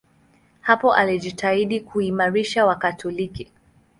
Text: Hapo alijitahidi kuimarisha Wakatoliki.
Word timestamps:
Hapo 0.61 0.93
alijitahidi 0.93 1.79
kuimarisha 1.79 2.65
Wakatoliki. 2.65 3.51